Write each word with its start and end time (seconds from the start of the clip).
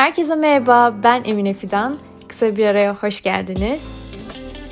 Herkese 0.00 0.34
merhaba, 0.34 0.94
ben 1.02 1.22
Emine 1.24 1.54
Fidan. 1.54 1.96
Kısa 2.28 2.56
bir 2.56 2.66
araya 2.66 2.94
hoş 2.94 3.22
geldiniz. 3.22 3.88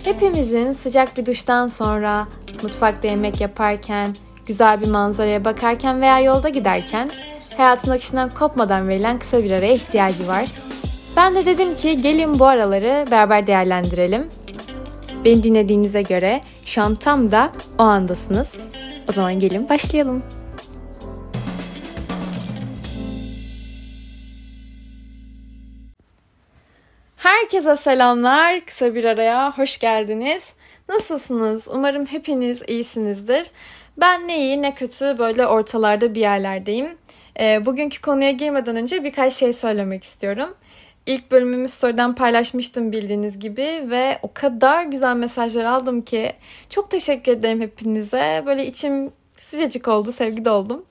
Hepimizin 0.05 0.73
sıcak 0.73 1.17
bir 1.17 1.27
duştan 1.27 1.67
sonra 1.67 2.29
mutfakta 2.63 3.09
yemek 3.09 3.41
yaparken, 3.41 4.17
güzel 4.47 4.81
bir 4.81 4.89
manzaraya 4.89 5.45
bakarken 5.45 6.01
veya 6.01 6.21
yolda 6.21 6.49
giderken 6.49 7.11
hayatın 7.57 7.91
akışından 7.91 8.31
kopmadan 8.35 8.89
verilen 8.89 9.19
kısa 9.19 9.45
bir 9.45 9.51
araya 9.51 9.75
ihtiyacı 9.75 10.29
var. 10.29 10.49
Ben 11.17 11.35
de 11.35 11.47
dedim 11.47 11.77
ki 11.77 12.01
gelin 12.01 12.39
bu 12.39 12.47
araları 12.47 13.11
beraber 13.11 13.47
değerlendirelim. 13.47 14.29
Beni 15.25 15.43
dinlediğinize 15.43 16.03
göre 16.03 16.41
şu 16.65 16.83
an 16.83 16.95
tam 16.95 17.31
da 17.31 17.53
o 17.79 17.83
andasınız. 17.83 18.55
O 19.09 19.13
zaman 19.13 19.39
gelin 19.39 19.69
başlayalım. 19.69 20.23
Herkese 27.49 27.77
selamlar. 27.77 28.61
Kısa 28.67 28.95
bir 28.95 29.05
araya 29.05 29.59
hoş 29.59 29.79
geldiniz. 29.79 30.49
Nasılsınız? 30.89 31.69
Umarım 31.69 32.07
hepiniz 32.07 32.63
iyisinizdir. 32.67 33.51
Ben 33.97 34.29
ne 34.29 34.39
iyi 34.39 34.63
ne 34.63 34.75
kötü 34.75 35.19
böyle 35.19 35.47
ortalarda 35.47 36.15
bir 36.15 36.21
yerlerdeyim. 36.21 36.97
E, 37.41 37.67
bugünkü 37.67 38.01
konuya 38.01 38.31
girmeden 38.31 38.77
önce 38.77 39.05
birkaç 39.05 39.33
şey 39.33 39.53
söylemek 39.53 40.05
istiyorum. 40.05 40.55
İlk 41.07 41.31
bölümümü 41.31 41.69
story'den 41.69 42.15
paylaşmıştım 42.15 42.93
bildiğiniz 42.93 43.39
gibi 43.39 43.85
ve 43.91 44.19
o 44.23 44.31
kadar 44.35 44.83
güzel 44.83 45.17
mesajlar 45.17 45.65
aldım 45.65 46.03
ki 46.03 46.33
çok 46.71 46.91
teşekkür 46.91 47.33
ederim 47.33 47.61
hepinize. 47.61 48.43
Böyle 48.47 48.67
içim 48.67 49.13
sıcacık 49.39 49.89
oldu, 49.89 50.13
sevgi 50.13 50.45
doldum. 50.45 50.85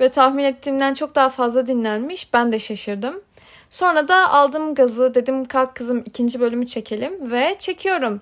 Ve 0.00 0.08
tahmin 0.08 0.44
ettiğimden 0.44 0.94
çok 0.94 1.14
daha 1.14 1.28
fazla 1.28 1.66
dinlenmiş. 1.66 2.34
Ben 2.34 2.52
de 2.52 2.58
şaşırdım. 2.58 3.20
Sonra 3.70 4.08
da 4.08 4.30
aldım 4.30 4.74
gazı 4.74 5.14
dedim 5.14 5.44
kalk 5.44 5.74
kızım 5.74 6.02
ikinci 6.06 6.40
bölümü 6.40 6.66
çekelim 6.66 7.30
ve 7.30 7.56
çekiyorum. 7.58 8.20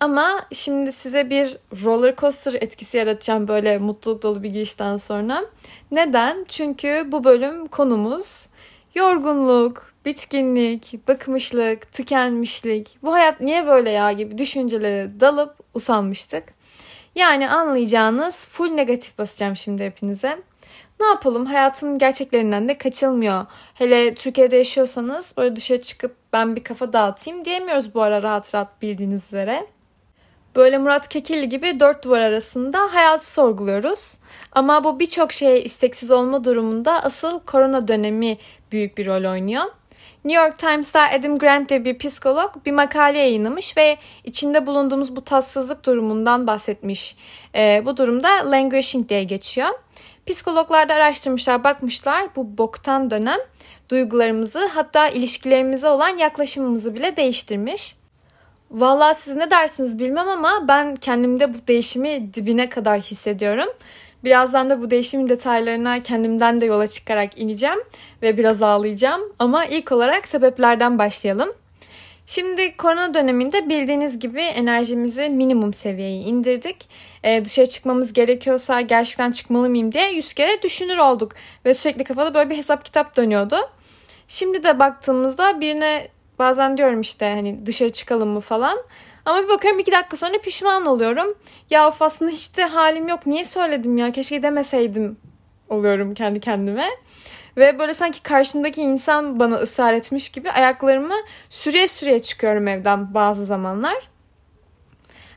Ama 0.00 0.46
şimdi 0.52 0.92
size 0.92 1.30
bir 1.30 1.56
roller 1.84 2.16
coaster 2.16 2.52
etkisi 2.52 2.96
yaratacağım 2.96 3.48
böyle 3.48 3.78
mutluluk 3.78 4.22
dolu 4.22 4.42
bir 4.42 4.50
girişten 4.50 4.96
sonra. 4.96 5.44
Neden? 5.90 6.44
Çünkü 6.48 7.08
bu 7.12 7.24
bölüm 7.24 7.66
konumuz 7.66 8.46
yorgunluk, 8.94 9.92
bitkinlik, 10.04 11.08
bıkmışlık, 11.08 11.92
tükenmişlik, 11.92 12.98
bu 13.02 13.12
hayat 13.12 13.40
niye 13.40 13.66
böyle 13.66 13.90
ya 13.90 14.12
gibi 14.12 14.38
düşüncelere 14.38 15.20
dalıp 15.20 15.54
usanmıştık. 15.74 16.44
Yani 17.14 17.50
anlayacağınız 17.50 18.46
full 18.46 18.70
negatif 18.70 19.18
basacağım 19.18 19.56
şimdi 19.56 19.84
hepinize. 19.84 20.38
Ne 21.00 21.06
yapalım 21.06 21.46
hayatın 21.46 21.98
gerçeklerinden 21.98 22.68
de 22.68 22.78
kaçılmıyor. 22.78 23.46
Hele 23.74 24.14
Türkiye'de 24.14 24.56
yaşıyorsanız 24.56 25.32
böyle 25.36 25.56
dışarı 25.56 25.82
çıkıp 25.82 26.16
ben 26.32 26.56
bir 26.56 26.64
kafa 26.64 26.92
dağıtayım 26.92 27.44
diyemiyoruz 27.44 27.94
bu 27.94 28.02
ara 28.02 28.22
rahat 28.22 28.54
rahat 28.54 28.82
bildiğiniz 28.82 29.24
üzere. 29.24 29.66
Böyle 30.56 30.78
Murat 30.78 31.08
Kekilli 31.08 31.48
gibi 31.48 31.80
dört 31.80 32.04
duvar 32.04 32.20
arasında 32.20 32.94
hayatı 32.94 33.26
sorguluyoruz. 33.26 34.14
Ama 34.52 34.84
bu 34.84 35.00
birçok 35.00 35.32
şeye 35.32 35.62
isteksiz 35.62 36.10
olma 36.10 36.44
durumunda 36.44 37.02
asıl 37.02 37.40
korona 37.40 37.88
dönemi 37.88 38.38
büyük 38.72 38.98
bir 38.98 39.06
rol 39.06 39.30
oynuyor. 39.30 39.64
New 40.24 40.42
York 40.42 40.58
Times'ta 40.58 41.10
Adam 41.10 41.38
Grant 41.38 41.68
diye 41.68 41.84
bir 41.84 41.98
psikolog 41.98 42.50
bir 42.66 42.72
makale 42.72 43.18
yayınlamış 43.18 43.76
ve 43.76 43.98
içinde 44.24 44.66
bulunduğumuz 44.66 45.16
bu 45.16 45.24
tatsızlık 45.24 45.84
durumundan 45.84 46.46
bahsetmiş. 46.46 47.16
E, 47.54 47.82
bu 47.84 47.96
durumda 47.96 48.28
languishing 48.50 49.08
diye 49.08 49.24
geçiyor. 49.24 49.68
Psikologlar 50.28 50.88
da 50.88 50.94
araştırmışlar, 50.94 51.64
bakmışlar 51.64 52.28
bu 52.36 52.58
boktan 52.58 53.10
dönem 53.10 53.38
duygularımızı 53.88 54.66
hatta 54.66 55.08
ilişkilerimize 55.08 55.88
olan 55.88 56.08
yaklaşımımızı 56.08 56.94
bile 56.94 57.16
değiştirmiş. 57.16 57.96
Vallahi 58.70 59.20
siz 59.20 59.36
ne 59.36 59.50
dersiniz 59.50 59.98
bilmem 59.98 60.28
ama 60.28 60.68
ben 60.68 60.96
kendimde 60.96 61.54
bu 61.54 61.58
değişimi 61.68 62.34
dibine 62.34 62.68
kadar 62.68 63.00
hissediyorum. 63.00 63.68
Birazdan 64.24 64.70
da 64.70 64.80
bu 64.80 64.90
değişimin 64.90 65.28
detaylarına 65.28 66.02
kendimden 66.02 66.60
de 66.60 66.66
yola 66.66 66.86
çıkarak 66.86 67.38
ineceğim 67.38 67.78
ve 68.22 68.38
biraz 68.38 68.62
ağlayacağım. 68.62 69.20
Ama 69.38 69.64
ilk 69.64 69.92
olarak 69.92 70.28
sebeplerden 70.28 70.98
başlayalım. 70.98 71.52
Şimdi 72.28 72.76
korona 72.76 73.14
döneminde 73.14 73.68
bildiğiniz 73.68 74.18
gibi 74.18 74.40
enerjimizi 74.40 75.28
minimum 75.28 75.74
seviyeye 75.74 76.20
indirdik. 76.20 76.88
Ee, 77.24 77.44
dışarı 77.44 77.68
çıkmamız 77.68 78.12
gerekiyorsa 78.12 78.80
gerçekten 78.80 79.30
çıkmalı 79.30 79.70
mıyım 79.70 79.92
diye 79.92 80.12
yüz 80.12 80.32
kere 80.32 80.62
düşünür 80.62 80.98
olduk. 80.98 81.32
Ve 81.64 81.74
sürekli 81.74 82.04
kafada 82.04 82.34
böyle 82.34 82.50
bir 82.50 82.56
hesap 82.56 82.84
kitap 82.84 83.16
dönüyordu. 83.16 83.56
Şimdi 84.28 84.62
de 84.62 84.78
baktığımızda 84.78 85.60
birine 85.60 86.08
bazen 86.38 86.76
diyorum 86.76 87.00
işte 87.00 87.26
hani 87.34 87.66
dışarı 87.66 87.92
çıkalım 87.92 88.28
mı 88.28 88.40
falan. 88.40 88.78
Ama 89.24 89.42
bir 89.42 89.48
bakıyorum 89.48 89.80
iki 89.80 89.92
dakika 89.92 90.16
sonra 90.16 90.38
pişman 90.38 90.86
oluyorum. 90.86 91.34
Ya 91.70 91.88
of 91.88 92.02
aslında 92.02 92.30
hiç 92.30 92.56
de 92.56 92.64
halim 92.64 93.08
yok. 93.08 93.26
Niye 93.26 93.44
söyledim 93.44 93.98
ya? 93.98 94.12
Keşke 94.12 94.42
demeseydim 94.42 95.16
oluyorum 95.68 96.14
kendi 96.14 96.40
kendime. 96.40 96.88
Ve 97.58 97.78
böyle 97.78 97.94
sanki 97.94 98.22
karşımdaki 98.22 98.82
insan 98.82 99.40
bana 99.40 99.56
ısrar 99.56 99.94
etmiş 99.94 100.28
gibi 100.28 100.50
ayaklarımı 100.50 101.14
süreye 101.50 101.88
süreye 101.88 102.22
çıkıyorum 102.22 102.68
evden 102.68 103.14
bazı 103.14 103.44
zamanlar. 103.44 104.08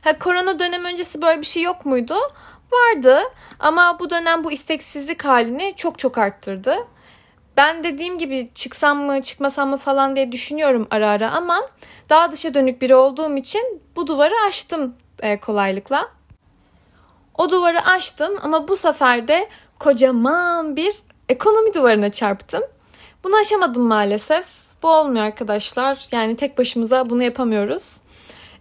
Ha, 0.04 0.18
korona 0.18 0.58
dönem 0.58 0.84
öncesi 0.84 1.22
böyle 1.22 1.40
bir 1.40 1.46
şey 1.46 1.62
yok 1.62 1.86
muydu? 1.86 2.14
Vardı 2.72 3.22
ama 3.58 3.98
bu 3.98 4.10
dönem 4.10 4.44
bu 4.44 4.52
isteksizlik 4.52 5.24
halini 5.24 5.74
çok 5.76 5.98
çok 5.98 6.18
arttırdı. 6.18 6.76
Ben 7.56 7.84
dediğim 7.84 8.18
gibi 8.18 8.50
çıksam 8.54 8.98
mı 8.98 9.22
çıkmasam 9.22 9.70
mı 9.70 9.76
falan 9.76 10.16
diye 10.16 10.32
düşünüyorum 10.32 10.86
ara 10.90 11.08
ara 11.08 11.30
ama 11.30 11.68
daha 12.10 12.32
dışa 12.32 12.54
dönük 12.54 12.82
biri 12.82 12.94
olduğum 12.94 13.36
için 13.36 13.82
bu 13.96 14.06
duvarı 14.06 14.34
aştım 14.48 14.94
e, 15.22 15.40
kolaylıkla. 15.40 16.08
O 17.38 17.50
duvarı 17.50 17.84
aştım 17.86 18.32
ama 18.42 18.68
bu 18.68 18.76
sefer 18.76 19.28
de 19.28 19.48
kocaman 19.78 20.76
bir 20.76 20.94
ekonomi 21.28 21.74
duvarına 21.74 22.12
çarptım. 22.12 22.62
Bunu 23.24 23.36
aşamadım 23.36 23.82
maalesef. 23.82 24.46
Bu 24.82 24.88
olmuyor 24.88 25.24
arkadaşlar. 25.24 26.06
Yani 26.12 26.36
tek 26.36 26.58
başımıza 26.58 27.10
bunu 27.10 27.22
yapamıyoruz. 27.22 27.96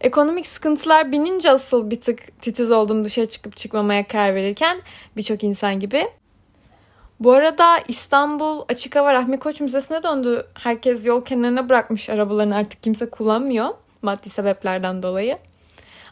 Ekonomik 0.01 0.47
sıkıntılar 0.47 1.11
binince 1.11 1.51
asıl 1.51 1.91
bir 1.91 2.01
tık 2.01 2.41
titiz 2.41 2.71
oldum 2.71 3.05
dışarı 3.05 3.25
çıkıp 3.25 3.57
çıkmamaya 3.57 4.07
karar 4.07 4.35
verirken 4.35 4.81
birçok 5.17 5.43
insan 5.43 5.79
gibi. 5.79 6.07
Bu 7.19 7.31
arada 7.31 7.79
İstanbul 7.87 8.61
Açık 8.69 8.95
Hava 8.95 9.13
Rahmi 9.13 9.39
Koç 9.39 9.61
Müzesi'ne 9.61 10.03
döndü. 10.03 10.47
Herkes 10.53 11.05
yol 11.05 11.25
kenarına 11.25 11.69
bırakmış 11.69 12.09
arabalarını 12.09 12.55
artık 12.55 12.83
kimse 12.83 13.09
kullanmıyor 13.09 13.69
maddi 14.01 14.29
sebeplerden 14.29 15.03
dolayı. 15.03 15.37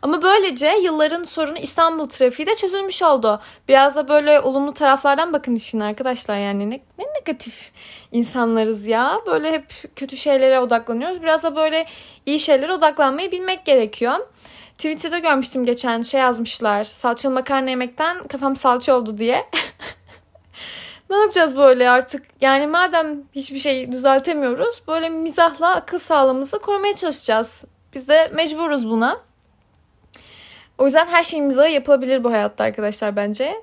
Ama 0.02 0.22
böylece 0.22 0.68
yılların 0.84 1.24
sorunu 1.24 1.58
İstanbul 1.58 2.10
trafiği 2.10 2.48
de 2.48 2.56
çözülmüş 2.56 3.02
oldu. 3.02 3.42
Biraz 3.68 3.96
da 3.96 4.08
böyle 4.08 4.40
olumlu 4.40 4.74
taraflardan 4.74 5.34
bakın 5.34 5.56
işin 5.56 5.80
arkadaşlar 5.80 6.38
yani 6.38 6.70
ne, 6.70 6.80
ne 6.98 7.06
negatif 7.20 7.72
insanlarız 8.12 8.88
ya. 8.88 9.22
Böyle 9.28 9.52
hep 9.52 9.96
kötü 9.96 10.18
şeylere 10.18 10.60
odaklanıyoruz. 10.60 11.22
Biraz 11.22 11.44
da 11.44 11.56
böyle 11.56 11.86
iyi 12.26 12.40
şeylere 12.40 12.74
odaklanmayı 12.74 13.32
bilmek 13.32 13.66
gerekiyor. 13.66 14.16
Twitter'da 14.78 15.20
görmüştüm 15.20 15.66
geçen 15.66 16.02
şey 16.02 16.22
yazmışlar. 16.22 16.84
Salçalı 16.84 17.34
makarna 17.34 17.70
yemekten 17.70 18.24
kafam 18.28 18.56
salça 18.56 18.96
oldu 18.96 19.18
diye. 19.18 19.46
ne 21.10 21.16
yapacağız 21.16 21.58
böyle 21.58 21.90
artık? 21.90 22.26
Yani 22.42 22.68
madem 22.68 23.24
hiçbir 23.36 23.60
şey 23.60 23.92
düzeltemiyoruz 23.92 24.82
böyle 24.88 25.10
mizahla 25.10 25.76
akıl 25.76 26.00
sağlığımızı 26.00 26.60
korumaya 26.60 26.96
çalışacağız. 26.96 27.64
Biz 27.94 28.08
de 28.08 28.32
mecburuz 28.34 28.90
buna. 28.90 29.29
O 30.80 30.86
yüzden 30.86 31.08
her 31.08 31.24
şeyimize 31.24 31.70
yapılabilir 31.70 32.24
bu 32.24 32.32
hayatta 32.32 32.64
arkadaşlar 32.64 33.16
bence. 33.16 33.62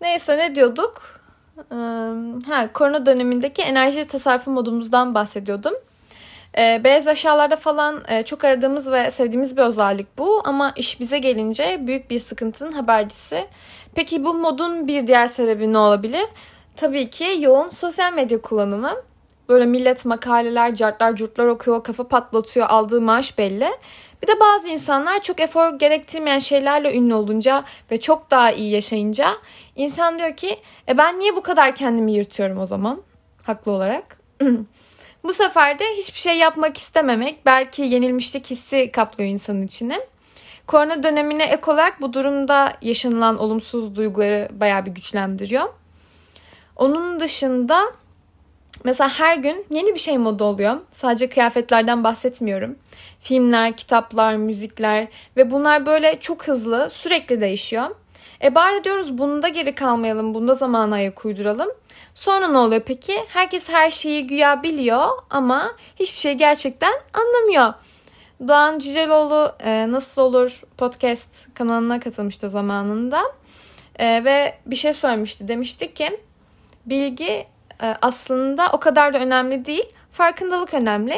Neyse 0.00 0.38
ne 0.38 0.54
diyorduk? 0.54 1.20
Ha, 2.48 2.72
korona 2.72 3.06
dönemindeki 3.06 3.62
enerji 3.62 4.06
tasarrufu 4.06 4.50
modumuzdan 4.50 5.14
bahsediyordum. 5.14 5.74
Beyaz 6.56 7.08
aşağılarda 7.08 7.56
falan 7.56 8.02
çok 8.24 8.44
aradığımız 8.44 8.92
ve 8.92 9.10
sevdiğimiz 9.10 9.56
bir 9.56 9.62
özellik 9.62 10.18
bu 10.18 10.42
ama 10.44 10.72
iş 10.76 11.00
bize 11.00 11.18
gelince 11.18 11.86
büyük 11.86 12.10
bir 12.10 12.18
sıkıntının 12.18 12.72
habercisi. 12.72 13.46
Peki 13.94 14.24
bu 14.24 14.34
modun 14.34 14.88
bir 14.88 15.06
diğer 15.06 15.28
sebebi 15.28 15.72
ne 15.72 15.78
olabilir? 15.78 16.26
Tabii 16.76 17.10
ki 17.10 17.36
yoğun 17.40 17.70
sosyal 17.70 18.12
medya 18.12 18.42
kullanımı. 18.42 18.92
Böyle 19.48 19.66
millet 19.66 20.04
makaleler, 20.04 20.74
cartlar, 20.74 21.16
curtlar 21.16 21.46
okuyor, 21.46 21.84
kafa 21.84 22.08
patlatıyor, 22.08 22.66
aldığı 22.68 23.00
maaş 23.00 23.38
belli. 23.38 23.70
Bir 24.22 24.26
de 24.26 24.40
bazı 24.40 24.68
insanlar 24.68 25.22
çok 25.22 25.40
efor 25.40 25.78
gerektirmeyen 25.78 26.38
şeylerle 26.38 26.96
ünlü 26.96 27.14
olunca 27.14 27.64
ve 27.90 28.00
çok 28.00 28.30
daha 28.30 28.52
iyi 28.52 28.70
yaşayınca 28.70 29.32
insan 29.76 30.18
diyor 30.18 30.36
ki 30.36 30.58
e 30.88 30.98
ben 30.98 31.18
niye 31.18 31.36
bu 31.36 31.42
kadar 31.42 31.74
kendimi 31.74 32.12
yırtıyorum 32.12 32.58
o 32.58 32.66
zaman? 32.66 33.02
Haklı 33.42 33.72
olarak. 33.72 34.18
bu 35.24 35.34
sefer 35.34 35.78
de 35.78 35.84
hiçbir 35.96 36.20
şey 36.20 36.38
yapmak 36.38 36.78
istememek 36.78 37.46
belki 37.46 37.82
yenilmişlik 37.82 38.50
hissi 38.50 38.90
kaplıyor 38.92 39.30
insanın 39.30 39.62
içine. 39.62 40.00
Korona 40.66 41.02
dönemine 41.02 41.44
ek 41.44 41.70
olarak 41.70 42.00
bu 42.00 42.12
durumda 42.12 42.76
yaşanılan 42.82 43.38
olumsuz 43.38 43.96
duyguları 43.96 44.48
bayağı 44.52 44.86
bir 44.86 44.90
güçlendiriyor. 44.90 45.64
Onun 46.76 47.20
dışında 47.20 47.92
Mesela 48.86 49.10
her 49.18 49.36
gün 49.36 49.66
yeni 49.70 49.94
bir 49.94 49.98
şey 49.98 50.18
moda 50.18 50.44
oluyor. 50.44 50.76
Sadece 50.90 51.28
kıyafetlerden 51.28 52.04
bahsetmiyorum. 52.04 52.76
Filmler, 53.20 53.76
kitaplar, 53.76 54.36
müzikler 54.36 55.08
ve 55.36 55.50
bunlar 55.50 55.86
böyle 55.86 56.20
çok 56.20 56.48
hızlı, 56.48 56.90
sürekli 56.90 57.40
değişiyor. 57.40 57.90
E 58.44 58.54
bari 58.54 58.84
diyoruz 58.84 59.18
bunda 59.18 59.48
geri 59.48 59.74
kalmayalım, 59.74 60.34
bunda 60.34 60.54
zamana 60.54 60.94
ayak 60.94 61.24
uyduralım. 61.24 61.68
Sonra 62.14 62.48
ne 62.48 62.58
oluyor 62.58 62.82
peki? 62.86 63.24
Herkes 63.28 63.68
her 63.68 63.90
şeyi 63.90 64.26
güya 64.26 64.62
biliyor 64.62 65.08
ama 65.30 65.72
hiçbir 65.96 66.18
şey 66.18 66.32
gerçekten 66.32 66.92
anlamıyor. 67.14 67.74
Doğan 68.48 68.78
Cüceloğlu 68.78 69.52
e, 69.60 69.92
Nasıl 69.92 70.22
Olur 70.22 70.62
podcast 70.78 71.54
kanalına 71.54 72.00
katılmıştı 72.00 72.48
zamanında. 72.48 73.22
E, 73.98 74.24
ve 74.24 74.58
bir 74.66 74.76
şey 74.76 74.92
söylemişti. 74.92 75.48
Demişti 75.48 75.94
ki 75.94 76.20
bilgi 76.86 77.55
aslında 78.02 78.68
o 78.72 78.80
kadar 78.80 79.14
da 79.14 79.18
önemli 79.18 79.64
değil. 79.64 79.88
Farkındalık 80.12 80.74
önemli. 80.74 81.16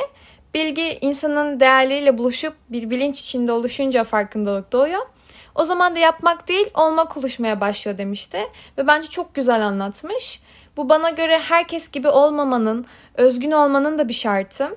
Bilgi 0.55 0.99
insanın 1.01 1.61
değerleriyle 1.61 2.19
buluşup 2.19 2.55
bir 2.69 2.91
bilinç 2.91 3.21
içinde 3.21 3.53
oluşunca 3.53 4.05
farkındalık 4.05 4.73
doğuyor. 4.73 5.07
O 5.55 5.65
zaman 5.65 5.95
da 5.95 5.99
yapmak 5.99 6.49
değil 6.49 6.71
olmak 6.75 7.17
oluşmaya 7.17 7.61
başlıyor 7.61 7.99
demişti. 7.99 8.39
Ve 8.79 8.87
bence 8.87 9.09
çok 9.09 9.35
güzel 9.35 9.67
anlatmış. 9.67 10.41
Bu 10.77 10.89
bana 10.89 11.11
göre 11.11 11.39
herkes 11.39 11.91
gibi 11.91 12.09
olmamanın, 12.09 12.87
özgün 13.15 13.51
olmanın 13.51 13.99
da 13.99 14.09
bir 14.09 14.15
şartı. 14.15 14.69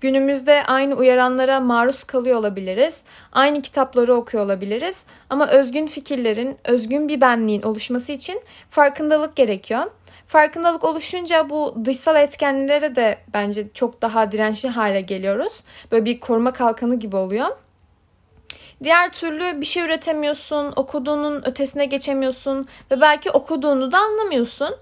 Günümüzde 0.00 0.62
aynı 0.66 0.94
uyaranlara 0.94 1.60
maruz 1.60 2.04
kalıyor 2.04 2.38
olabiliriz. 2.38 3.02
Aynı 3.32 3.62
kitapları 3.62 4.14
okuyor 4.14 4.44
olabiliriz. 4.44 5.02
Ama 5.30 5.48
özgün 5.48 5.86
fikirlerin, 5.86 6.56
özgün 6.64 7.08
bir 7.08 7.20
benliğin 7.20 7.62
oluşması 7.62 8.12
için 8.12 8.40
farkındalık 8.70 9.36
gerekiyor. 9.36 9.90
Farkındalık 10.34 10.84
oluşunca 10.84 11.50
bu 11.50 11.74
dışsal 11.84 12.16
etkenlere 12.16 12.96
de 12.96 13.18
bence 13.34 13.66
çok 13.74 14.02
daha 14.02 14.32
dirençli 14.32 14.68
hale 14.68 15.00
geliyoruz. 15.00 15.52
Böyle 15.92 16.04
bir 16.04 16.20
koruma 16.20 16.52
kalkanı 16.52 16.98
gibi 16.98 17.16
oluyor. 17.16 17.56
Diğer 18.84 19.12
türlü 19.12 19.60
bir 19.60 19.66
şey 19.66 19.82
üretemiyorsun, 19.82 20.72
okuduğunun 20.76 21.48
ötesine 21.48 21.84
geçemiyorsun 21.84 22.66
ve 22.90 23.00
belki 23.00 23.30
okuduğunu 23.30 23.92
da 23.92 23.98
anlamıyorsun. 23.98 24.76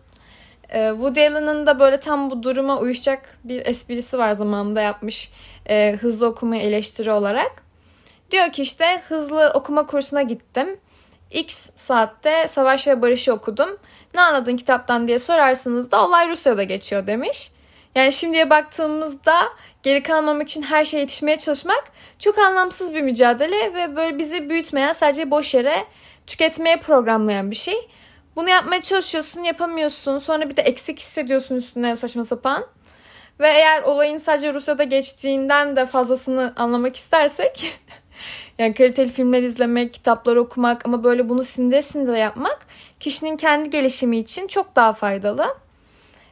Ee, 0.68 0.90
Woody 0.92 1.26
Allen'ın 1.26 1.66
da 1.66 1.78
böyle 1.78 2.00
tam 2.00 2.30
bu 2.30 2.42
duruma 2.42 2.78
uyuşacak 2.78 3.38
bir 3.44 3.66
esprisi 3.66 4.18
var 4.18 4.32
zamanında 4.32 4.80
yapmış 4.80 5.30
e, 5.68 5.96
hızlı 6.00 6.26
okuma 6.26 6.56
eleştiri 6.56 7.12
olarak. 7.12 7.62
Diyor 8.30 8.52
ki 8.52 8.62
işte 8.62 9.02
hızlı 9.08 9.52
okuma 9.54 9.86
kursuna 9.86 10.22
gittim. 10.22 10.76
X 11.32 11.70
saatte 11.74 12.48
Savaş 12.48 12.86
ve 12.86 13.02
Barış'ı 13.02 13.32
okudum. 13.32 13.78
Ne 14.14 14.20
anladın 14.20 14.56
kitaptan 14.56 15.08
diye 15.08 15.18
sorarsınız 15.18 15.90
da 15.90 16.06
olay 16.06 16.28
Rusya'da 16.28 16.62
geçiyor 16.62 17.06
demiş. 17.06 17.50
Yani 17.94 18.12
şimdiye 18.12 18.50
baktığımızda 18.50 19.48
geri 19.82 20.02
kalmamak 20.02 20.48
için 20.48 20.62
her 20.62 20.84
şeye 20.84 20.98
yetişmeye 20.98 21.38
çalışmak 21.38 21.84
çok 22.18 22.38
anlamsız 22.38 22.94
bir 22.94 23.02
mücadele 23.02 23.74
ve 23.74 23.96
böyle 23.96 24.18
bizi 24.18 24.50
büyütmeyen 24.50 24.92
sadece 24.92 25.30
boş 25.30 25.54
yere 25.54 25.84
tüketmeye 26.26 26.76
programlayan 26.76 27.50
bir 27.50 27.56
şey. 27.56 27.88
Bunu 28.36 28.50
yapmaya 28.50 28.82
çalışıyorsun, 28.82 29.42
yapamıyorsun. 29.42 30.18
Sonra 30.18 30.50
bir 30.50 30.56
de 30.56 30.62
eksik 30.62 31.00
hissediyorsun 31.00 31.54
üstüne 31.54 31.96
saçma 31.96 32.24
sapan. 32.24 32.66
Ve 33.40 33.48
eğer 33.48 33.82
olayın 33.82 34.18
sadece 34.18 34.54
Rusya'da 34.54 34.84
geçtiğinden 34.84 35.76
de 35.76 35.86
fazlasını 35.86 36.52
anlamak 36.56 36.96
istersek 36.96 37.80
yani 38.58 38.74
kaliteli 38.74 39.10
filmler 39.10 39.42
izlemek, 39.42 39.94
kitaplar 39.94 40.36
okumak 40.36 40.86
ama 40.86 41.04
böyle 41.04 41.28
bunu 41.28 41.44
sindire 41.44 41.82
sindire 41.82 42.18
yapmak 42.18 42.58
kişinin 43.00 43.36
kendi 43.36 43.70
gelişimi 43.70 44.18
için 44.18 44.46
çok 44.46 44.76
daha 44.76 44.92
faydalı. 44.92 45.56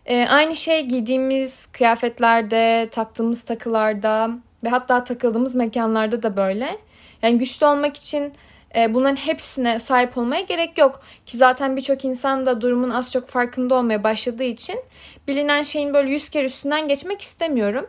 Ee, 0.06 0.26
aynı 0.30 0.56
şey 0.56 0.86
giydiğimiz 0.86 1.66
kıyafetlerde, 1.66 2.88
taktığımız 2.90 3.42
takılarda 3.42 4.30
ve 4.64 4.68
hatta 4.68 5.04
takıldığımız 5.04 5.54
mekanlarda 5.54 6.22
da 6.22 6.36
böyle. 6.36 6.78
Yani 7.22 7.38
güçlü 7.38 7.66
olmak 7.66 7.96
için 7.96 8.32
e, 8.76 8.94
bunların 8.94 9.16
hepsine 9.16 9.80
sahip 9.80 10.18
olmaya 10.18 10.40
gerek 10.40 10.78
yok. 10.78 11.00
Ki 11.26 11.36
zaten 11.36 11.76
birçok 11.76 12.04
insan 12.04 12.46
da 12.46 12.60
durumun 12.60 12.90
az 12.90 13.12
çok 13.12 13.28
farkında 13.28 13.74
olmaya 13.74 14.04
başladığı 14.04 14.44
için 14.44 14.80
bilinen 15.28 15.62
şeyin 15.62 15.94
böyle 15.94 16.10
yüz 16.10 16.28
kere 16.28 16.44
üstünden 16.44 16.88
geçmek 16.88 17.22
istemiyorum. 17.22 17.86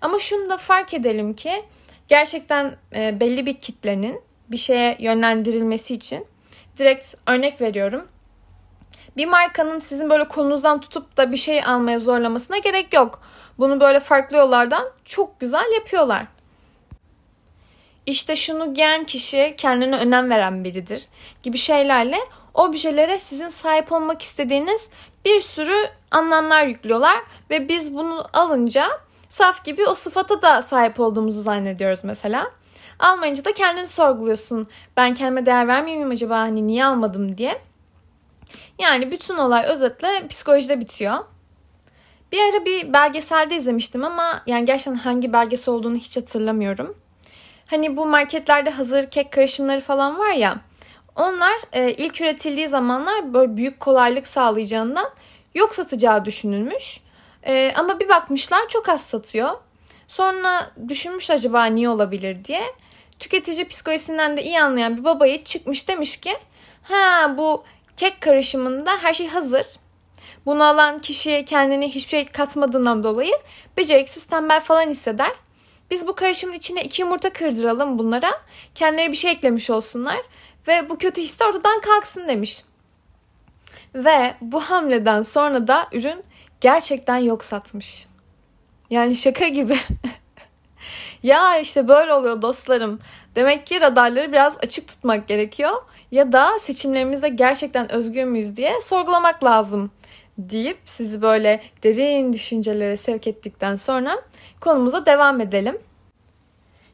Ama 0.00 0.18
şunu 0.18 0.50
da 0.50 0.56
fark 0.56 0.94
edelim 0.94 1.34
ki 1.34 1.52
gerçekten 2.08 2.76
e, 2.94 3.20
belli 3.20 3.46
bir 3.46 3.54
kitlenin 3.54 4.22
bir 4.48 4.56
şeye 4.56 4.96
yönlendirilmesi 5.00 5.94
için 5.94 6.26
direkt 6.78 7.14
örnek 7.26 7.60
veriyorum. 7.60 8.08
Bir 9.16 9.26
markanın 9.26 9.78
sizin 9.78 10.10
böyle 10.10 10.28
kolunuzdan 10.28 10.80
tutup 10.80 11.16
da 11.16 11.32
bir 11.32 11.36
şey 11.36 11.64
almaya 11.64 11.98
zorlamasına 11.98 12.58
gerek 12.58 12.94
yok. 12.94 13.22
Bunu 13.58 13.80
böyle 13.80 14.00
farklı 14.00 14.36
yollardan 14.36 14.84
çok 15.04 15.40
güzel 15.40 15.72
yapıyorlar. 15.74 16.26
İşte 18.06 18.36
şunu 18.36 18.74
giyen 18.74 19.04
kişi 19.04 19.54
kendine 19.56 19.96
önem 19.96 20.30
veren 20.30 20.64
biridir 20.64 21.06
gibi 21.42 21.58
şeylerle 21.58 22.18
objelere 22.54 23.18
sizin 23.18 23.48
sahip 23.48 23.92
olmak 23.92 24.22
istediğiniz 24.22 24.88
bir 25.24 25.40
sürü 25.40 25.76
anlamlar 26.10 26.66
yüklüyorlar 26.66 27.18
ve 27.50 27.68
biz 27.68 27.94
bunu 27.94 28.26
alınca 28.32 28.88
saf 29.28 29.64
gibi 29.64 29.86
o 29.86 29.94
sıfata 29.94 30.42
da 30.42 30.62
sahip 30.62 31.00
olduğumuzu 31.00 31.42
zannediyoruz 31.42 32.00
mesela. 32.04 32.50
Almayınca 32.98 33.44
da 33.44 33.52
kendini 33.52 33.88
sorguluyorsun. 33.88 34.68
Ben 34.96 35.14
kendime 35.14 35.46
değer 35.46 35.68
vermiyor 35.68 35.96
muyum 35.96 36.10
acaba 36.10 36.38
hani 36.38 36.66
niye 36.66 36.84
almadım 36.84 37.38
diye. 37.38 37.62
Yani 38.78 39.10
bütün 39.10 39.36
olay 39.36 39.64
özetle 39.64 40.28
psikolojide 40.28 40.80
bitiyor. 40.80 41.14
Bir 42.32 42.38
ara 42.52 42.64
bir 42.64 42.92
belgeselde 42.92 43.56
izlemiştim 43.56 44.04
ama 44.04 44.42
yani 44.46 44.64
gerçekten 44.64 44.94
hangi 44.94 45.32
belgesel 45.32 45.74
olduğunu 45.74 45.96
hiç 45.96 46.16
hatırlamıyorum. 46.16 46.96
Hani 47.70 47.96
bu 47.96 48.06
marketlerde 48.06 48.70
hazır 48.70 49.10
kek 49.10 49.32
karışımları 49.32 49.80
falan 49.80 50.18
var 50.18 50.32
ya. 50.32 50.60
Onlar 51.16 51.54
e, 51.72 51.92
ilk 51.92 52.20
üretildiği 52.20 52.68
zamanlar 52.68 53.34
böyle 53.34 53.56
büyük 53.56 53.80
kolaylık 53.80 54.26
sağlayacağından 54.26 55.10
yok 55.54 55.74
satacağı 55.74 56.24
düşünülmüş. 56.24 57.00
E, 57.48 57.72
ama 57.76 58.00
bir 58.00 58.08
bakmışlar 58.08 58.68
çok 58.68 58.88
az 58.88 59.06
satıyor. 59.06 59.50
Sonra 60.08 60.70
düşünmüş 60.88 61.30
acaba 61.30 61.64
niye 61.64 61.88
olabilir 61.88 62.44
diye. 62.44 62.62
Tüketici 63.18 63.68
psikolojisinden 63.68 64.36
de 64.36 64.42
iyi 64.42 64.60
anlayan 64.60 64.96
bir 64.96 65.04
babayı 65.04 65.44
çıkmış 65.44 65.88
demiş 65.88 66.16
ki 66.16 66.36
ha 66.82 67.34
bu 67.38 67.64
kek 67.96 68.20
karışımında 68.20 68.90
her 69.02 69.14
şey 69.14 69.28
hazır. 69.28 69.66
Bunu 70.46 70.64
alan 70.64 70.98
kişi 70.98 71.44
kendini 71.44 71.88
hiçbir 71.88 72.10
şey 72.10 72.26
katmadığından 72.26 73.04
dolayı 73.04 73.32
beceriksiz 73.76 74.24
tembel 74.24 74.60
falan 74.60 74.88
hisseder. 74.88 75.32
Biz 75.90 76.06
bu 76.06 76.14
karışımın 76.14 76.54
içine 76.54 76.82
iki 76.82 77.02
yumurta 77.02 77.32
kırdıralım 77.32 77.98
bunlara. 77.98 78.30
Kendileri 78.74 79.12
bir 79.12 79.16
şey 79.16 79.30
eklemiş 79.30 79.70
olsunlar. 79.70 80.18
Ve 80.68 80.90
bu 80.90 80.98
kötü 80.98 81.22
his 81.22 81.40
de 81.40 81.44
ortadan 81.44 81.80
kalksın 81.80 82.28
demiş. 82.28 82.64
Ve 83.94 84.34
bu 84.40 84.60
hamleden 84.60 85.22
sonra 85.22 85.68
da 85.68 85.88
ürün 85.92 86.24
gerçekten 86.60 87.16
yok 87.16 87.44
satmış. 87.44 88.06
Yani 88.90 89.16
şaka 89.16 89.48
gibi. 89.48 89.76
ya 91.22 91.58
işte 91.58 91.88
böyle 91.88 92.12
oluyor 92.12 92.42
dostlarım. 92.42 93.00
Demek 93.34 93.66
ki 93.66 93.80
radarları 93.80 94.32
biraz 94.32 94.56
açık 94.62 94.88
tutmak 94.88 95.28
gerekiyor. 95.28 95.82
Ya 96.10 96.32
da 96.32 96.58
seçimlerimizde 96.58 97.28
gerçekten 97.28 97.92
özgür 97.92 98.24
müyüz 98.24 98.56
diye 98.56 98.80
sorgulamak 98.80 99.44
lazım 99.44 99.90
deyip 100.38 100.78
sizi 100.84 101.22
böyle 101.22 101.60
derin 101.82 102.32
düşüncelere 102.32 102.96
sevk 102.96 103.26
ettikten 103.26 103.76
sonra 103.76 104.22
konumuza 104.60 105.06
devam 105.06 105.40
edelim. 105.40 105.78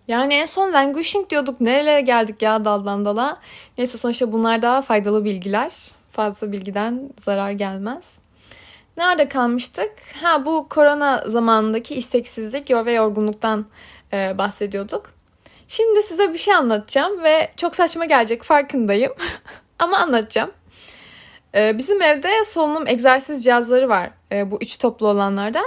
Yani 0.08 0.34
en 0.34 0.44
son 0.44 0.72
languishing 0.72 1.30
diyorduk. 1.30 1.60
Nerelere 1.60 2.00
geldik 2.00 2.42
ya 2.42 2.64
daldan 2.64 3.04
dala. 3.04 3.40
Neyse 3.78 3.98
sonuçta 3.98 4.32
bunlar 4.32 4.62
daha 4.62 4.82
faydalı 4.82 5.24
bilgiler. 5.24 5.72
Fazla 6.12 6.52
bilgiden 6.52 7.10
zarar 7.20 7.50
gelmez. 7.50 8.04
Nerede 8.96 9.28
kalmıştık? 9.28 9.92
Ha 10.22 10.46
bu 10.46 10.68
korona 10.68 11.22
zamanındaki 11.26 11.94
isteksizlik 11.94 12.70
ve 12.70 12.92
yorgunluktan 12.92 13.66
e, 14.12 14.38
bahsediyorduk. 14.38 15.10
Şimdi 15.68 16.02
size 16.02 16.32
bir 16.32 16.38
şey 16.38 16.54
anlatacağım 16.54 17.22
ve 17.22 17.50
çok 17.56 17.76
saçma 17.76 18.04
gelecek 18.04 18.42
farkındayım. 18.42 19.12
Ama 19.78 19.96
anlatacağım. 19.98 20.50
E, 21.54 21.78
bizim 21.78 22.02
evde 22.02 22.44
solunum 22.44 22.86
egzersiz 22.86 23.44
cihazları 23.44 23.88
var. 23.88 24.10
E, 24.32 24.50
bu 24.50 24.58
üç 24.62 24.78
toplu 24.78 25.08
olanlardan. 25.08 25.66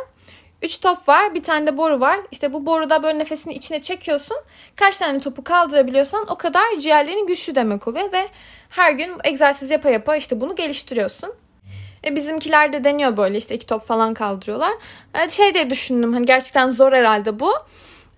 Üç 0.61 0.79
top 0.79 1.07
var. 1.07 1.35
Bir 1.35 1.43
tane 1.43 1.67
de 1.67 1.77
boru 1.77 1.99
var. 1.99 2.19
İşte 2.31 2.53
bu 2.53 2.65
boruda 2.65 3.03
böyle 3.03 3.19
nefesini 3.19 3.53
içine 3.53 3.81
çekiyorsun. 3.81 4.37
Kaç 4.75 4.97
tane 4.97 5.19
topu 5.19 5.43
kaldırabiliyorsan 5.43 6.25
o 6.29 6.35
kadar 6.37 6.77
ciğerlerin 6.79 7.27
güçlü 7.27 7.55
demek 7.55 7.87
oluyor 7.87 8.11
ve 8.11 8.27
her 8.69 8.91
gün 8.91 9.11
egzersiz 9.23 9.71
yapa 9.71 9.89
yapa 9.89 10.15
işte 10.15 10.41
bunu 10.41 10.55
geliştiriyorsun. 10.55 11.33
E 12.07 12.15
bizimkiler 12.15 12.73
de 12.73 12.83
deniyor 12.83 13.17
böyle 13.17 13.37
işte 13.37 13.55
iki 13.55 13.65
top 13.65 13.87
falan 13.87 14.13
kaldırıyorlar. 14.13 14.71
Yani 15.15 15.31
şey 15.31 15.53
diye 15.53 15.69
düşündüm 15.69 16.13
hani 16.13 16.25
gerçekten 16.25 16.69
zor 16.69 16.91
herhalde 16.91 17.39
bu. 17.39 17.53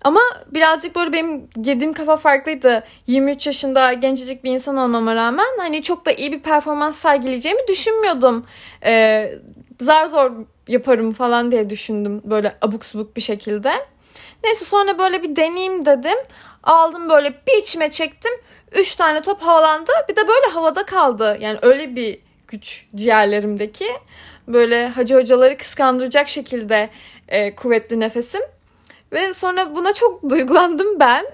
Ama 0.04 0.20
birazcık 0.50 0.96
böyle 0.96 1.12
benim 1.12 1.48
girdiğim 1.62 1.92
kafa 1.92 2.16
farklıydı. 2.16 2.84
23 3.06 3.46
yaşında 3.46 3.92
gencecik 3.92 4.44
bir 4.44 4.50
insan 4.50 4.76
olmama 4.76 5.14
rağmen 5.14 5.58
hani 5.58 5.82
çok 5.82 6.06
da 6.06 6.12
iyi 6.12 6.32
bir 6.32 6.40
performans 6.40 6.98
sergileyeceğimi 6.98 7.68
düşünmüyordum. 7.68 8.46
Ee, 8.84 9.34
zar 9.80 10.06
zor 10.06 10.32
yaparım 10.68 11.12
falan 11.12 11.50
diye 11.50 11.70
düşündüm 11.70 12.22
böyle 12.24 12.56
abuk 12.62 12.86
subuk 12.86 13.16
bir 13.16 13.20
şekilde. 13.20 13.72
Neyse 14.44 14.64
sonra 14.64 14.98
böyle 14.98 15.22
bir 15.22 15.36
deneyeyim 15.36 15.84
dedim. 15.86 16.18
Aldım 16.62 17.10
böyle 17.10 17.34
bir 17.46 17.56
içime 17.60 17.90
çektim. 17.90 18.32
Üç 18.72 18.94
tane 18.94 19.22
top 19.22 19.42
havalandı. 19.42 19.92
Bir 20.08 20.16
de 20.16 20.28
böyle 20.28 20.46
havada 20.52 20.86
kaldı. 20.86 21.36
Yani 21.40 21.58
öyle 21.62 21.96
bir 21.96 22.29
güç 22.50 22.86
ciğerlerimdeki. 22.94 23.86
Böyle 24.48 24.88
hacı 24.88 25.14
hocaları 25.14 25.56
kıskandıracak 25.56 26.28
şekilde 26.28 26.90
e, 27.28 27.54
kuvvetli 27.54 28.00
nefesim. 28.00 28.40
Ve 29.12 29.32
sonra 29.32 29.76
buna 29.76 29.94
çok 29.94 30.22
duygulandım 30.30 31.00
ben. 31.00 31.26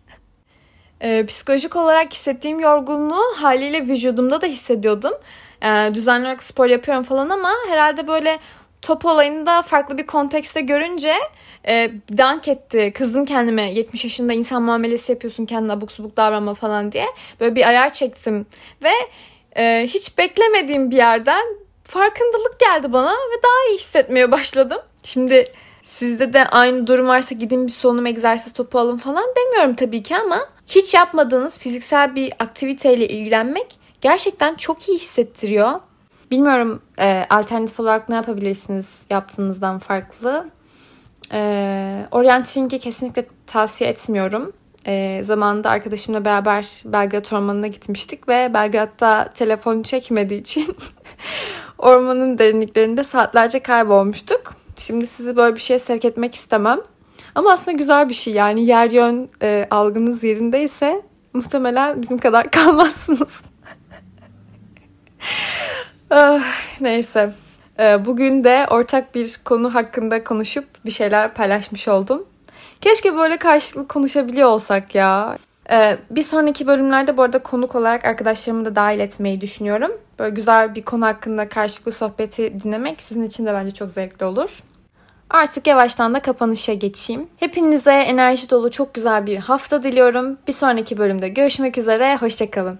e, 1.00 1.26
psikolojik 1.26 1.76
olarak 1.76 2.12
hissettiğim 2.12 2.60
yorgunluğu 2.60 3.24
haliyle 3.36 3.82
vücudumda 3.82 4.40
da 4.40 4.46
hissediyordum. 4.46 5.12
E, 5.62 5.94
düzenli 5.94 6.24
olarak 6.24 6.42
spor 6.42 6.66
yapıyorum 6.66 7.02
falan 7.02 7.28
ama 7.28 7.52
herhalde 7.68 8.08
böyle 8.08 8.38
top 8.82 9.04
olayını 9.04 9.46
da 9.46 9.62
farklı 9.62 9.98
bir 9.98 10.06
kontekste 10.06 10.60
görünce 10.60 11.14
e, 11.68 11.90
dank 12.18 12.48
etti. 12.48 12.92
Kızdım 12.94 13.24
kendime 13.24 13.72
70 13.72 14.04
yaşında 14.04 14.32
insan 14.32 14.62
muamelesi 14.62 15.12
yapıyorsun 15.12 15.44
kendine 15.44 15.72
abuk 15.72 15.92
subuk 15.92 16.16
davranma 16.16 16.54
falan 16.54 16.92
diye. 16.92 17.06
Böyle 17.40 17.56
bir 17.56 17.68
ayar 17.68 17.92
çektim 17.92 18.46
ve 18.82 18.90
e, 19.58 19.86
hiç 19.86 20.18
beklemediğim 20.18 20.90
bir 20.90 20.96
yerden 20.96 21.44
farkındalık 21.84 22.60
geldi 22.60 22.92
bana 22.92 23.10
ve 23.10 23.42
daha 23.42 23.70
iyi 23.70 23.78
hissetmeye 23.78 24.32
başladım. 24.32 24.78
Şimdi 25.02 25.52
sizde 25.82 26.32
de 26.32 26.46
aynı 26.48 26.86
durum 26.86 27.08
varsa 27.08 27.34
gidin 27.34 27.66
bir 27.66 27.72
solunum 27.72 28.06
egzersiz 28.06 28.52
topu 28.52 28.78
alın 28.78 28.96
falan 28.96 29.24
demiyorum 29.36 29.76
tabii 29.76 30.02
ki 30.02 30.16
ama 30.16 30.48
hiç 30.66 30.94
yapmadığınız 30.94 31.58
fiziksel 31.58 32.14
bir 32.14 32.32
aktiviteyle 32.38 33.08
ilgilenmek 33.08 33.78
gerçekten 34.00 34.54
çok 34.54 34.88
iyi 34.88 34.98
hissettiriyor. 34.98 35.80
Bilmiyorum 36.30 36.82
e, 36.98 37.24
alternatif 37.30 37.80
olarak 37.80 38.08
ne 38.08 38.14
yapabilirsiniz 38.14 38.86
yaptığınızdan 39.10 39.78
farklı. 39.78 40.50
E, 41.32 42.06
orienteering'i 42.10 42.78
kesinlikle 42.78 43.26
tavsiye 43.46 43.90
etmiyorum. 43.90 44.52
E, 44.88 45.22
zamanında 45.24 45.70
arkadaşımla 45.70 46.24
beraber 46.24 46.82
Belgrad 46.84 47.32
Ormanı'na 47.32 47.66
gitmiştik 47.66 48.28
ve 48.28 48.54
Belgrad'da 48.54 49.30
telefon 49.34 49.82
çekmediği 49.82 50.40
için 50.40 50.76
ormanın 51.78 52.38
derinliklerinde 52.38 53.04
saatlerce 53.04 53.60
kaybolmuştuk. 53.60 54.54
Şimdi 54.76 55.06
sizi 55.06 55.36
böyle 55.36 55.56
bir 55.56 55.60
şeye 55.60 55.78
sevk 55.78 56.04
etmek 56.04 56.34
istemem. 56.34 56.78
Ama 57.34 57.52
aslında 57.52 57.76
güzel 57.76 58.08
bir 58.08 58.14
şey 58.14 58.34
yani 58.34 58.66
yer 58.66 58.90
yön 58.90 59.28
e, 59.42 59.66
algınız 59.70 60.24
yerindeyse 60.24 61.02
muhtemelen 61.32 62.02
bizim 62.02 62.18
kadar 62.18 62.50
kalmazsınız. 62.50 63.40
ah, 66.10 66.42
neyse. 66.80 67.32
E, 67.78 68.06
bugün 68.06 68.44
de 68.44 68.66
ortak 68.70 69.14
bir 69.14 69.40
konu 69.44 69.74
hakkında 69.74 70.24
konuşup 70.24 70.64
bir 70.84 70.90
şeyler 70.90 71.34
paylaşmış 71.34 71.88
oldum. 71.88 72.26
Keşke 72.80 73.16
böyle 73.16 73.36
karşılıklı 73.36 73.88
konuşabiliyor 73.88 74.48
olsak 74.48 74.94
ya. 74.94 75.36
Ee, 75.70 75.98
bir 76.10 76.22
sonraki 76.22 76.66
bölümlerde 76.66 77.16
bu 77.16 77.22
arada 77.22 77.38
konuk 77.38 77.74
olarak 77.74 78.04
arkadaşlarımı 78.04 78.64
da 78.64 78.76
dahil 78.76 79.00
etmeyi 79.00 79.40
düşünüyorum. 79.40 79.92
Böyle 80.18 80.34
güzel 80.34 80.74
bir 80.74 80.82
konu 80.82 81.06
hakkında 81.06 81.48
karşılıklı 81.48 81.92
sohbeti 81.92 82.60
dinlemek 82.64 83.02
sizin 83.02 83.22
için 83.22 83.46
de 83.46 83.54
bence 83.54 83.70
çok 83.70 83.90
zevkli 83.90 84.24
olur. 84.24 84.62
Artık 85.30 85.66
yavaştan 85.66 86.14
da 86.14 86.20
kapanışa 86.20 86.74
geçeyim. 86.74 87.28
Hepinize 87.36 87.92
enerji 87.92 88.50
dolu 88.50 88.70
çok 88.70 88.94
güzel 88.94 89.26
bir 89.26 89.36
hafta 89.36 89.82
diliyorum. 89.82 90.38
Bir 90.48 90.52
sonraki 90.52 90.98
bölümde 90.98 91.28
görüşmek 91.28 91.78
üzere. 91.78 92.16
Hoşçakalın. 92.16 92.78